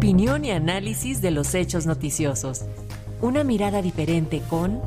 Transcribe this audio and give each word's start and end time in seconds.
Opinión 0.00 0.46
y 0.46 0.50
análisis 0.50 1.20
de 1.20 1.30
los 1.30 1.54
hechos 1.54 1.84
noticiosos. 1.84 2.64
Una 3.20 3.44
mirada 3.44 3.82
diferente 3.82 4.40
con 4.48 4.80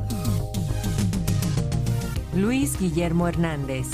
Luis 2.34 2.76
Guillermo 2.80 3.28
Hernández. 3.28 3.86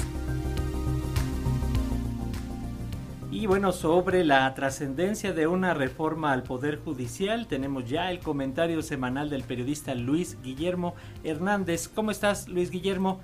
Y 3.30 3.44
bueno, 3.44 3.72
sobre 3.72 4.24
la 4.24 4.54
trascendencia 4.54 5.34
de 5.34 5.46
una 5.46 5.74
reforma 5.74 6.32
al 6.32 6.42
Poder 6.42 6.78
Judicial, 6.78 7.46
tenemos 7.48 7.86
ya 7.86 8.10
el 8.10 8.20
comentario 8.20 8.80
semanal 8.80 9.28
del 9.28 9.42
periodista 9.42 9.94
Luis 9.94 10.38
Guillermo 10.42 10.94
Hernández. 11.22 11.86
¿Cómo 11.88 12.12
estás, 12.12 12.48
Luis 12.48 12.70
Guillermo? 12.70 13.20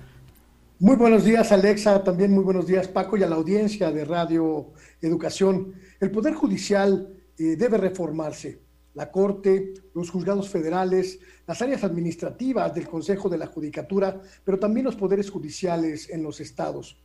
Muy 0.77 0.97
buenos 0.97 1.23
días, 1.23 1.51
Alexa. 1.51 2.03
También 2.03 2.31
muy 2.31 2.43
buenos 2.43 2.67
días, 2.67 2.87
Paco, 2.87 3.17
y 3.17 3.23
a 3.23 3.27
la 3.27 3.37
audiencia 3.37 3.89
de 3.89 4.05
Radio 4.05 4.67
Educación. 5.01 5.73
El 5.99 6.11
Poder 6.11 6.35
Judicial 6.35 7.16
eh, 7.37 7.55
debe 7.55 7.77
reformarse. 7.77 8.61
La 8.93 9.11
Corte, 9.11 9.75
los 9.93 10.09
juzgados 10.09 10.49
federales, 10.49 11.19
las 11.45 11.61
áreas 11.61 11.83
administrativas 11.83 12.73
del 12.73 12.87
Consejo 12.87 13.29
de 13.29 13.37
la 13.37 13.45
Judicatura, 13.45 14.19
pero 14.43 14.57
también 14.57 14.85
los 14.85 14.95
poderes 14.95 15.29
judiciales 15.29 16.09
en 16.09 16.23
los 16.23 16.41
estados. 16.41 16.97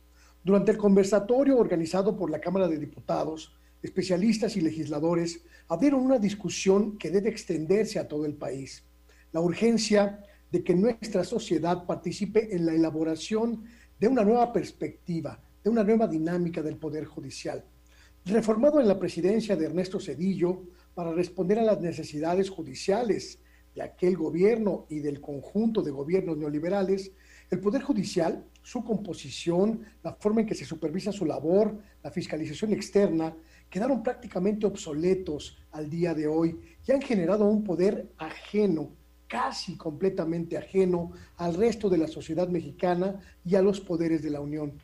Durante 0.43 0.71
el 0.71 0.77
conversatorio 0.77 1.57
organizado 1.57 2.17
por 2.17 2.31
la 2.31 2.41
Cámara 2.41 2.67
de 2.67 2.79
Diputados, 2.79 3.55
especialistas 3.81 4.57
y 4.57 4.61
legisladores 4.61 5.43
abrieron 5.67 6.01
una 6.01 6.17
discusión 6.17 6.97
que 6.97 7.11
debe 7.11 7.29
extenderse 7.29 7.99
a 7.99 8.07
todo 8.07 8.25
el 8.25 8.33
país. 8.33 8.83
La 9.31 9.41
urgencia 9.41 10.23
de 10.51 10.63
que 10.63 10.75
nuestra 10.75 11.23
sociedad 11.23 11.85
participe 11.85 12.55
en 12.55 12.65
la 12.65 12.73
elaboración 12.73 13.65
de 13.99 14.07
una 14.07 14.23
nueva 14.23 14.51
perspectiva, 14.51 15.39
de 15.63 15.69
una 15.69 15.83
nueva 15.83 16.07
dinámica 16.07 16.61
del 16.61 16.77
Poder 16.77 17.05
Judicial. 17.05 17.63
Reformado 18.25 18.79
en 18.79 18.87
la 18.87 18.97
presidencia 18.97 19.57
de 19.57 19.65
Ernesto 19.65 19.99
Cedillo 19.99 20.63
para 20.93 21.11
responder 21.11 21.59
a 21.59 21.63
las 21.63 21.81
necesidades 21.81 22.49
judiciales 22.49 23.39
de 23.75 23.81
aquel 23.81 24.15
gobierno 24.15 24.85
y 24.89 24.99
del 24.99 25.19
conjunto 25.19 25.81
de 25.81 25.91
gobiernos 25.91 26.37
neoliberales, 26.37 27.11
el 27.51 27.59
Poder 27.59 27.81
Judicial 27.81 28.45
su 28.61 28.81
composición, 28.81 29.81
la 30.03 30.13
forma 30.13 30.39
en 30.41 30.47
que 30.47 30.55
se 30.55 30.63
supervisa 30.63 31.11
su 31.11 31.25
labor, 31.25 31.77
la 32.01 32.11
fiscalización 32.11 32.71
externa, 32.71 33.35
quedaron 33.69 34.01
prácticamente 34.01 34.65
obsoletos 34.65 35.57
al 35.71 35.89
día 35.89 36.13
de 36.13 36.27
hoy 36.27 36.57
y 36.87 36.91
han 36.93 37.01
generado 37.01 37.45
un 37.45 37.61
poder 37.61 38.07
ajeno, 38.17 38.91
casi 39.27 39.75
completamente 39.75 40.57
ajeno 40.57 41.11
al 41.35 41.55
resto 41.55 41.89
de 41.89 41.97
la 41.97 42.07
sociedad 42.07 42.47
mexicana 42.47 43.19
y 43.43 43.55
a 43.55 43.61
los 43.61 43.81
poderes 43.81 44.23
de 44.23 44.29
la 44.29 44.39
Unión. 44.39 44.79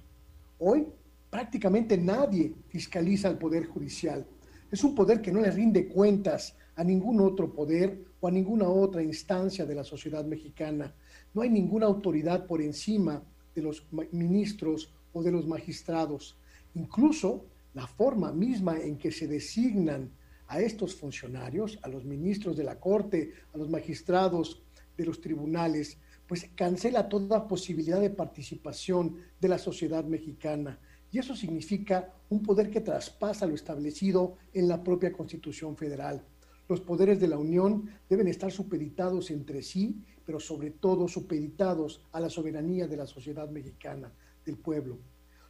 Hoy 0.57 0.85
prácticamente 1.29 1.97
nadie 1.97 2.53
fiscaliza 2.67 3.27
al 3.27 3.37
Poder 3.37 3.65
Judicial. 3.65 4.25
Es 4.71 4.83
un 4.83 4.95
poder 4.95 5.21
que 5.21 5.31
no 5.31 5.41
le 5.41 5.51
rinde 5.51 5.87
cuentas 5.87 6.55
a 6.75 6.83
ningún 6.83 7.19
otro 7.21 7.51
poder 7.51 8.05
o 8.19 8.27
a 8.27 8.31
ninguna 8.31 8.67
otra 8.69 9.03
instancia 9.03 9.65
de 9.65 9.75
la 9.75 9.83
sociedad 9.83 10.23
mexicana. 10.25 10.93
No 11.33 11.41
hay 11.41 11.49
ninguna 11.49 11.87
autoridad 11.87 12.45
por 12.45 12.61
encima 12.61 13.23
de 13.55 13.61
los 13.61 13.85
ministros 14.11 14.93
o 15.11 15.23
de 15.23 15.31
los 15.31 15.47
magistrados. 15.47 16.37
Incluso 16.75 17.45
la 17.73 17.87
forma 17.87 18.31
misma 18.31 18.79
en 18.79 18.97
que 18.97 19.11
se 19.11 19.27
designan 19.27 20.11
a 20.47 20.59
estos 20.59 20.95
funcionarios, 20.95 21.79
a 21.83 21.87
los 21.87 22.05
ministros 22.05 22.57
de 22.57 22.63
la 22.63 22.79
Corte, 22.79 23.33
a 23.53 23.57
los 23.57 23.69
magistrados 23.69 24.61
de 24.97 25.05
los 25.05 25.21
tribunales, 25.21 25.97
pues 26.27 26.49
cancela 26.55 27.09
toda 27.09 27.47
posibilidad 27.47 27.99
de 27.99 28.09
participación 28.09 29.17
de 29.39 29.47
la 29.47 29.57
sociedad 29.57 30.03
mexicana. 30.03 30.79
Y 31.11 31.19
eso 31.19 31.35
significa 31.35 32.13
un 32.29 32.43
poder 32.43 32.69
que 32.69 32.81
traspasa 32.81 33.45
lo 33.45 33.55
establecido 33.55 34.37
en 34.53 34.67
la 34.67 34.83
propia 34.83 35.11
Constitución 35.11 35.75
Federal. 35.75 36.23
Los 36.67 36.81
poderes 36.81 37.19
de 37.19 37.27
la 37.27 37.37
Unión 37.37 37.89
deben 38.07 38.27
estar 38.27 38.51
supeditados 38.51 39.31
entre 39.31 39.63
sí 39.63 40.03
pero 40.29 40.39
sobre 40.39 40.69
todo 40.69 41.07
supeditados 41.07 42.05
a 42.11 42.19
la 42.19 42.29
soberanía 42.29 42.85
de 42.85 42.95
la 42.95 43.07
sociedad 43.07 43.49
mexicana, 43.49 44.13
del 44.45 44.57
pueblo. 44.57 44.99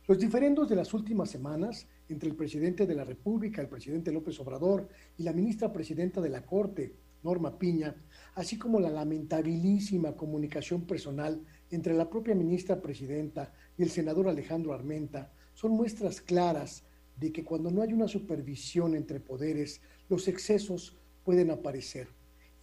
Los 0.08 0.20
diferendos 0.20 0.70
de 0.70 0.78
las 0.78 0.94
últimas 0.94 1.30
semanas 1.30 1.86
entre 2.08 2.30
el 2.30 2.36
presidente 2.38 2.88
de 2.88 2.96
la 2.96 3.04
República, 3.04 3.62
el 3.62 3.68
presidente 3.68 4.14
López 4.14 4.40
Obrador, 4.40 4.88
y 5.18 5.24
la 5.24 5.34
ministra 5.34 5.74
presidenta 5.74 6.22
de 6.22 6.30
la 6.30 6.46
Corte, 6.46 6.96
Norma 7.24 7.60
Piña, 7.60 7.94
así 8.36 8.58
como 8.58 8.80
la 8.80 8.90
lamentabilísima 8.90 10.16
comunicación 10.16 10.86
personal 10.88 11.44
entre 11.70 11.94
la 11.94 12.10
propia 12.10 12.34
ministra 12.34 12.82
presidenta 12.82 13.52
y 13.78 13.84
el 13.84 13.90
senador 13.90 14.30
Alejandro 14.30 14.74
Armenta, 14.74 15.34
son 15.60 15.72
muestras 15.74 16.22
claras 16.22 16.86
de 17.18 17.34
que 17.34 17.44
cuando 17.44 17.70
no 17.70 17.82
hay 17.82 17.92
una 17.92 18.08
supervisión 18.08 18.96
entre 18.96 19.20
poderes, 19.20 19.82
los 20.08 20.30
excesos 20.30 20.96
pueden 21.26 21.52
aparecer. 21.52 22.08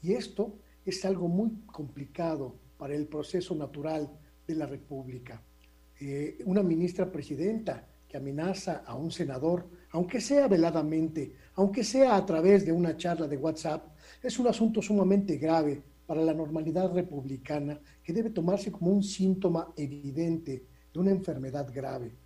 Y 0.01 0.15
esto 0.15 0.57
es 0.83 1.05
algo 1.05 1.29
muy 1.29 1.51
complicado 1.67 2.57
para 2.79 2.95
el 2.95 3.07
proceso 3.07 3.55
natural 3.55 4.11
de 4.47 4.55
la 4.55 4.65
República. 4.65 5.43
Eh, 6.01 6.39
una 6.47 6.63
ministra 6.63 7.13
presidenta 7.13 7.87
que 8.09 8.17
amenaza 8.17 8.83
a 8.87 8.95
un 8.95 9.11
senador, 9.11 9.69
aunque 9.91 10.19
sea 10.19 10.49
veladamente, 10.49 11.35
aunque 11.57 11.85
sea 11.85 12.17
a 12.17 12.25
través 12.25 12.65
de 12.65 12.73
una 12.73 12.97
charla 12.97 13.29
de 13.29 13.37
WhatsApp, 13.37 13.95
es 14.23 14.39
un 14.39 14.47
asunto 14.47 14.81
sumamente 14.81 15.37
grave 15.37 15.83
para 16.07 16.23
la 16.23 16.33
normalidad 16.33 16.91
republicana 16.95 17.79
que 18.03 18.15
debe 18.15 18.31
tomarse 18.31 18.73
como 18.73 18.91
un 18.91 19.03
síntoma 19.03 19.75
evidente 19.77 20.65
de 20.95 20.99
una 20.99 21.11
enfermedad 21.11 21.71
grave. 21.71 22.26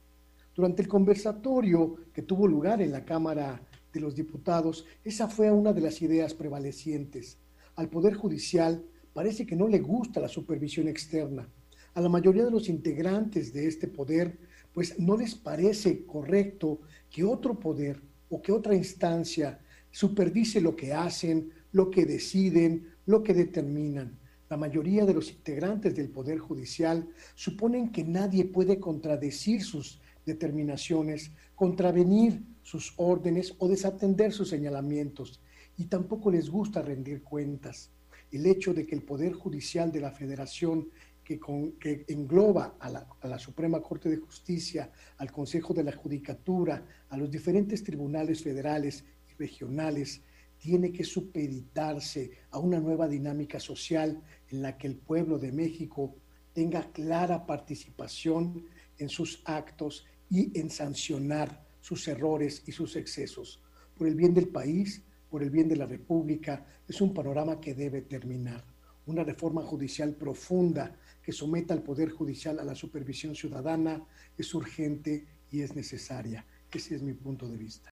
Durante 0.55 0.83
el 0.83 0.89
conversatorio 0.89 1.97
que 2.13 2.23
tuvo 2.23 2.47
lugar 2.47 2.83
en 2.83 2.93
la 2.93 3.05
Cámara 3.05 3.61
de 3.93 4.01
los 4.01 4.15
Diputados, 4.15 4.85
esa 5.05 5.29
fue 5.29 5.51
una 5.51 5.73
de 5.73 5.81
las 5.81 6.03
ideas 6.03 6.35
prevalecientes 6.35 7.39
al 7.81 7.89
Poder 7.89 8.15
Judicial 8.15 8.85
parece 9.15 9.47
que 9.47 9.57
no 9.57 9.67
le 9.67 9.79
gusta 9.79 10.21
la 10.21 10.29
supervisión 10.29 10.87
externa. 10.87 11.49
A 11.95 12.01
la 12.03 12.11
mayoría 12.11 12.45
de 12.45 12.51
los 12.51 12.69
integrantes 12.69 13.55
de 13.55 13.67
este 13.67 13.89
poder, 13.89 14.39
pues 14.75 14.99
no 14.99 15.17
les 15.17 15.35
parece 15.35 16.05
correcto 16.05 16.81
que 17.11 17.25
otro 17.25 17.59
poder 17.59 18.03
o 18.29 18.43
que 18.43 18.53
otra 18.53 18.75
instancia 18.75 19.61
supervise 19.91 20.61
lo 20.61 20.77
que 20.77 20.93
hacen, 20.93 21.51
lo 21.73 21.91
que 21.91 22.05
deciden, 22.05 22.87
lo 23.07 23.23
que 23.23 23.33
determinan. 23.33 24.19
La 24.51 24.59
mayoría 24.59 25.07
de 25.07 25.15
los 25.15 25.31
integrantes 25.31 25.95
del 25.97 26.11
Poder 26.11 26.39
Judicial 26.39 27.09
suponen 27.35 27.91
que 27.93 28.05
nadie 28.05 28.45
puede 28.45 28.79
contradecir 28.79 29.65
sus 29.65 30.01
determinaciones, 30.25 31.33
contravenir 31.55 32.43
sus 32.63 32.95
órdenes 32.97 33.55
o 33.59 33.69
desatender 33.69 34.33
sus 34.33 34.49
señalamientos 34.49 35.41
y 35.77 35.87
tampoco 35.87 36.31
les 36.31 36.51
gusta 36.51 36.83
rendir 36.83 37.23
cuentas. 37.23 37.91
El 38.31 38.47
hecho 38.47 38.73
de 38.75 38.87
que 38.87 38.95
el 38.95 39.03
Poder 39.03 39.33
Judicial 39.33 39.91
de 39.91 40.01
la 40.01 40.13
Federación, 40.13 40.89
que, 41.25 41.41
que 41.79 42.05
engloba 42.09 42.77
a 42.79 42.91
la, 42.91 43.07
a 43.21 43.29
la 43.29 43.39
Suprema 43.39 43.81
Corte 43.81 44.09
de 44.09 44.19
Justicia, 44.19 44.91
al 45.19 45.33
Consejo 45.33 45.75
de 45.75 45.85
la 45.85 45.93
Judicatura, 45.93 46.85
a 47.09 47.17
los 47.17 47.31
diferentes 47.31 47.83
tribunales 47.83 48.43
federales 48.43 49.05
y 49.29 49.35
regionales, 49.39 50.23
tiene 50.59 50.93
que 50.93 51.05
supeditarse 51.05 52.31
a 52.51 52.59
una 52.59 52.79
nueva 52.79 53.09
dinámica 53.09 53.59
social 53.59 54.23
en 54.51 54.63
la 54.63 54.77
que 54.77 54.87
el 54.87 54.97
pueblo 54.97 55.39
de 55.39 55.53
México 55.53 56.15
tenga 56.53 56.93
clara 56.93 57.47
participación 57.47 58.67
en 59.01 59.09
sus 59.09 59.43
actos 59.45 60.07
y 60.31 60.57
en 60.59 60.71
sancionar 60.71 61.67
sus 61.81 62.07
errores 62.07 62.63
y 62.67 62.73
sus 62.73 62.95
excesos. 62.97 63.61
Por 63.97 64.07
el 64.07 64.15
bien 64.15 64.35
del 64.35 64.49
país, 64.49 65.03
por 65.29 65.43
el 65.43 65.51
bien 65.51 65.69
de 65.69 65.77
la 65.77 65.87
República, 65.87 66.65
es 66.87 67.01
un 67.01 67.13
panorama 67.15 67.61
que 67.61 67.75
debe 67.75 68.03
terminar. 68.03 68.65
Una 69.07 69.25
reforma 69.25 69.63
judicial 69.63 70.15
profunda 70.15 70.95
que 71.23 71.33
someta 71.33 71.75
al 71.75 71.83
Poder 71.83 72.11
Judicial 72.11 72.59
a 72.59 72.65
la 72.65 72.75
supervisión 72.75 73.35
ciudadana 73.35 74.05
es 74.37 74.55
urgente 74.55 75.27
y 75.51 75.63
es 75.63 75.75
necesaria. 75.75 76.45
Ese 76.71 76.97
es 76.97 77.03
mi 77.03 77.15
punto 77.15 77.49
de 77.49 77.57
vista. 77.57 77.89